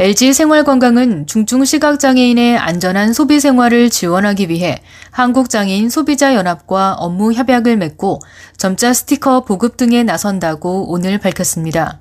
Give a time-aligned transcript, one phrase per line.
[0.00, 4.80] LG 생활건강은 중증 시각장애인의 안전한 소비 생활을 지원하기 위해
[5.10, 8.20] 한국장애인 소비자연합과 업무 협약을 맺고
[8.56, 11.98] 점자 스티커 보급 등에 나선다고 오늘 밝혔습니다.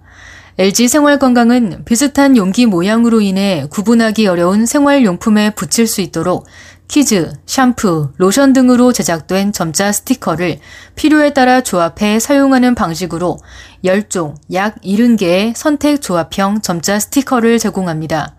[0.59, 6.45] LG 생활건강은 비슷한 용기 모양으로 인해 구분하기 어려운 생활용품에 붙일 수 있도록
[6.87, 10.59] 키즈, 샴푸, 로션 등으로 제작된 점자 스티커를
[10.95, 13.39] 필요에 따라 조합해 사용하는 방식으로
[13.83, 18.35] 10종, 약 70개의 선택 조합형 점자 스티커를 제공합니다.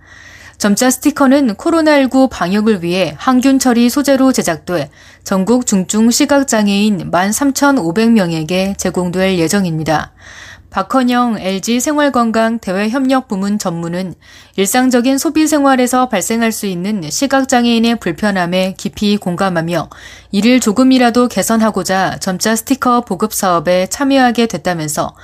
[0.56, 4.90] 점자 스티커는 코로나19 방역을 위해 항균 처리 소재로 제작돼
[5.22, 10.12] 전국 중증 시각장애인 13,500명에게 제공될 예정입니다.
[10.70, 14.14] 박헌영 LG 생활건강 대외협력부문 전무는
[14.56, 19.88] 일상적인 소비 생활에서 발생할 수 있는 시각장애인의 불편함에 깊이 공감하며
[20.30, 25.14] 이를 조금이라도 개선하고자 점자 스티커 보급 사업에 참여하게 됐다면서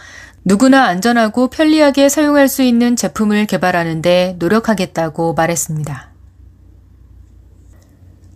[0.47, 6.14] 누구나 안전하고 편리하게 사용할 수 있는 제품을 개발하는데 노력하겠다고 말했습니다.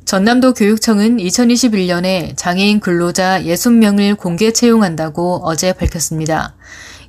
[0.09, 6.55] 전남도 교육청은 2021년에 장애인 근로자 60명을 공개 채용한다고 어제 밝혔습니다.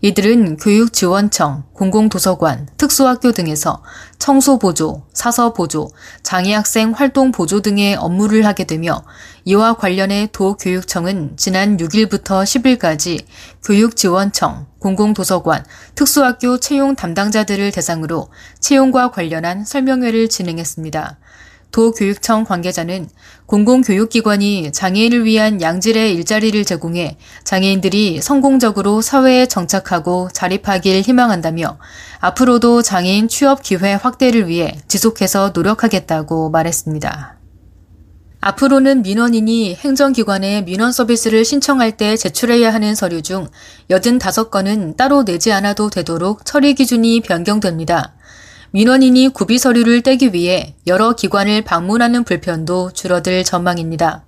[0.02, 3.84] 이들은 교육지원청, 공공도서관, 특수학교 등에서
[4.18, 5.90] 청소보조, 사서보조,
[6.24, 9.04] 장애학생 활동보조 등의 업무를 하게 되며
[9.44, 13.26] 이와 관련해 도교육청은 지난 6일부터 10일까지
[13.66, 18.30] 교육지원청, 공공도서관, 특수학교 채용 담당자들을 대상으로
[18.62, 21.20] 채용과 관련한 설명회를 진행했습니다.
[21.72, 23.10] 도교육청 관계자는
[23.46, 31.78] 공공교육기관이 장애인을 위한 양질의 일자리를 제공해 장애인들이 성공적으로 사회에 정착하고 자립하길 희망한다며
[32.20, 37.40] 앞으로도 장애인 취업 기회 확대를 위해 지속해서 노력하겠다고 말했습니다.
[38.42, 43.48] 앞으로는 민원인이 행정기관에 민원 서비스를 신청할 때 제출해야 하는 서류 중
[43.90, 48.14] 85건은 따로 내지 않아도 되도록 처리 기준이 변경됩니다.
[48.72, 54.26] 민원인이 구비 서류를 떼기 위해 여러 기관을 방문하는 불편도 줄어들 전망입니다.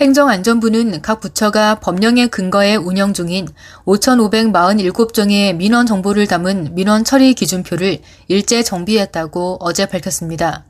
[0.00, 3.48] 행정안전부는 각 부처가 법령의 근거에 운영 중인
[3.84, 7.98] 5,547종의 민원 정보를 담은 민원 처리 기준표를
[8.28, 10.64] 일제 정비했다고 어제 밝혔습니다.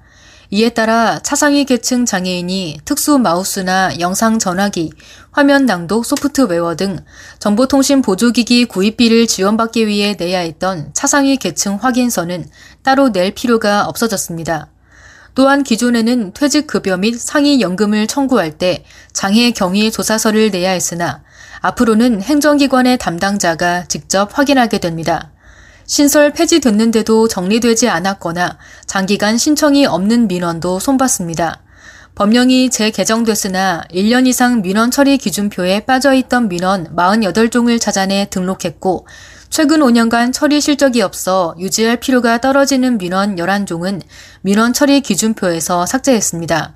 [0.54, 4.92] 이에 따라 차상위 계층 장애인이 특수 마우스나 영상 전화기,
[5.30, 6.98] 화면 낭독 소프트웨어 등
[7.38, 12.44] 정보통신 보조기기 구입비를 지원받기 위해 내야 했던 차상위 계층 확인서는
[12.82, 14.68] 따로 낼 필요가 없어졌습니다.
[15.34, 18.84] 또한 기존에는 퇴직급여 및 상위연금을 청구할 때
[19.14, 21.22] 장애 경위 조사서를 내야 했으나
[21.62, 25.31] 앞으로는 행정기관의 담당자가 직접 확인하게 됩니다.
[25.92, 31.60] 신설 폐지됐는데도 정리되지 않았거나 장기간 신청이 없는 민원도 손봤습니다.
[32.14, 39.06] 법령이 재개정됐으나 1년 이상 민원 처리 기준표에 빠져있던 민원 48종을 찾아내 등록했고
[39.50, 44.00] 최근 5년간 처리 실적이 없어 유지할 필요가 떨어지는 민원 11종은
[44.40, 46.74] 민원 처리 기준표에서 삭제했습니다.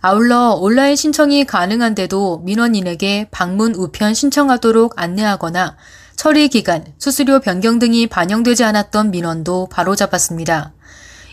[0.00, 5.76] 아울러 온라인 신청이 가능한데도 민원인에게 방문 우편 신청하도록 안내하거나
[6.16, 10.72] 처리 기간, 수수료 변경 등이 반영되지 않았던 민원도 바로잡았습니다.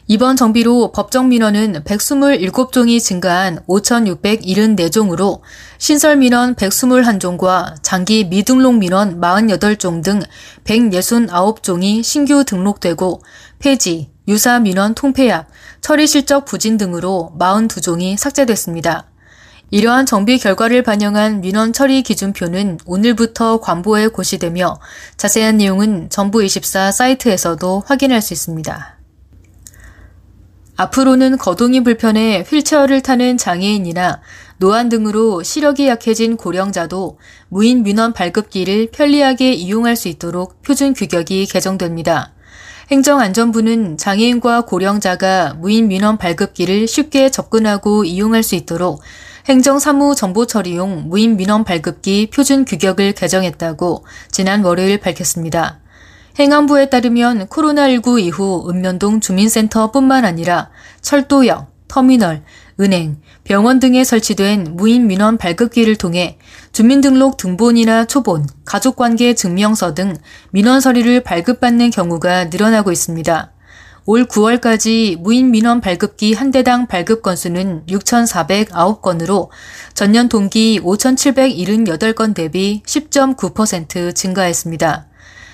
[0.07, 5.39] 이번 정비로 법정 민원은 127종이 증가한 5,674종으로
[5.77, 10.21] 신설 민원 121종과 장기 미등록 민원 48종 등
[10.65, 13.21] 169종이 신규 등록되고
[13.59, 15.47] 폐지, 유사 민원 통폐합,
[15.79, 19.12] 처리 실적 부진 등으로 42종이 삭제됐습니다.
[19.73, 24.79] 이러한 정비 결과를 반영한 민원 처리 기준표는 오늘부터 관보에 고시되며
[25.17, 28.99] 자세한 내용은 정부24 사이트에서도 확인할 수 있습니다.
[30.75, 34.21] 앞으로는 거동이 불편해 휠체어를 타는 장애인이나
[34.57, 37.17] 노안 등으로 시력이 약해진 고령자도
[37.49, 42.31] 무인 민원 발급기를 편리하게 이용할 수 있도록 표준 규격이 개정됩니다.
[42.91, 49.01] 행정안전부는 장애인과 고령자가 무인 민원 발급기를 쉽게 접근하고 이용할 수 있도록
[49.47, 55.79] 행정사무정보처리용 무인 민원 발급기 표준 규격을 개정했다고 지난 월요일 밝혔습니다.
[56.39, 60.69] 행안부에 따르면 코로나19 이후 읍면동 주민센터뿐만 아니라
[61.01, 62.41] 철도역, 터미널,
[62.79, 66.39] 은행, 병원 등에 설치된 무인 민원 발급기를 통해
[66.71, 70.15] 주민등록 등본이나 초본, 가족관계 증명서 등
[70.51, 73.51] 민원 서류를 발급받는 경우가 늘어나고 있습니다.
[74.05, 79.47] 올 9월까지 무인 민원 발급기 한 대당 발급 건수는 6,409건으로
[79.93, 85.07] 전년 동기 5,778건 대비 10.9% 증가했습니다.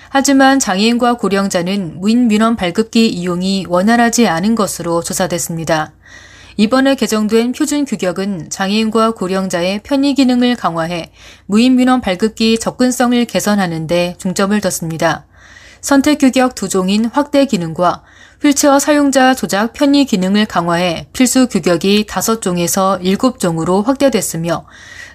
[0.08, 5.92] 하지만 장애인과 고령자는 무인 민원 발급기 이용이 원활하지 않은 것으로 조사됐습니다.
[6.56, 11.12] 이번에 개정된 표준 규격은 장애인과 고령자의 편의 기능을 강화해
[11.46, 15.26] 무인 민원 발급기 접근성을 개선하는 데 중점을 뒀습니다.
[15.80, 18.02] 선택 규격 두 종인 확대 기능과
[18.42, 24.64] 휠체어 사용자 조작 편의 기능을 강화해 필수 규격이 5종에서 7종으로 확대됐으며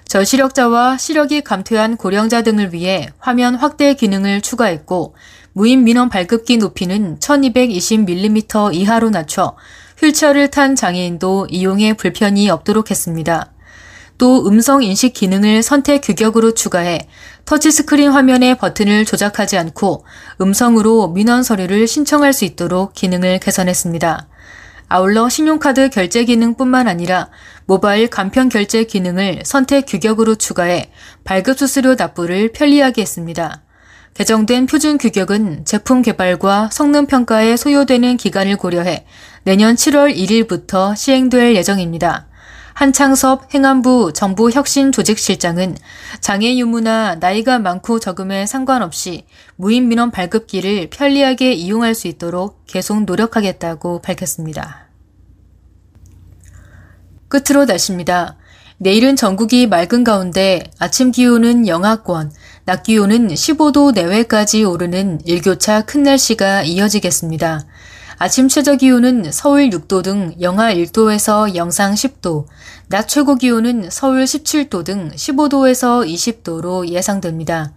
[0.06, 5.16] 저시력자와 시력이 감퇴한 고령자 등을 위해 화면 확대 기능을 추가했고
[5.52, 9.56] 무인 민원 발급기 높이는 1220mm 이하로 낮춰
[10.00, 13.50] 휠체어를 탄 장애인도 이용에 불편이 없도록 했습니다.
[14.18, 17.08] 또 음성 인식 기능을 선택 규격으로 추가해
[17.46, 20.04] 터치스크린 화면의 버튼을 조작하지 않고
[20.40, 24.28] 음성으로 민원 서류를 신청할 수 있도록 기능을 개선했습니다.
[24.88, 27.28] 아울러 신용카드 결제 기능뿐만 아니라
[27.66, 30.90] 모바일 간편 결제 기능을 선택 규격으로 추가해
[31.24, 33.62] 발급 수수료 납부를 편리하게 했습니다.
[34.14, 39.04] 개정된 표준 규격은 제품 개발과 성능 평가에 소요되는 기간을 고려해
[39.44, 42.26] 내년 7월 1일부터 시행될 예정입니다.
[42.76, 45.78] 한창섭 행안부 정부혁신조직실장은
[46.20, 49.24] 장애 유무나 나이가 많고 적음에 상관없이
[49.56, 54.88] 무인 민원 발급기를 편리하게 이용할 수 있도록 계속 노력하겠다고 밝혔습니다.
[57.28, 58.36] 끝으로 날씨입니다.
[58.76, 62.30] 내일은 전국이 맑은 가운데 아침 기온은 영하권,
[62.66, 67.64] 낮 기온은 15도 내외까지 오르는 일교차 큰 날씨가 이어지겠습니다.
[68.18, 72.46] 아침 최저 기온은 서울 6도 등 영하 1도에서 영상 10도,
[72.88, 77.74] 낮 최고 기온은 서울 17도 등 15도에서 20도로 예상됩니다.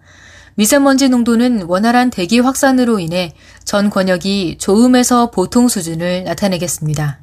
[0.55, 3.33] 미세먼지 농도는 원활한 대기 확산으로 인해
[3.65, 7.19] 전 권역이 좋음에서 보통 수준을 나타내겠습니다.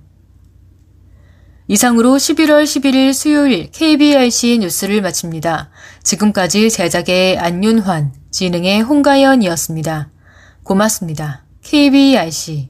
[1.68, 5.70] 이상으로 11월 11일 수요일 KBRC 뉴스를 마칩니다.
[6.02, 10.10] 지금까지 제작의 안윤환, 진행의 홍가연이었습니다.
[10.62, 11.45] 고맙습니다.
[11.66, 12.68] KBRC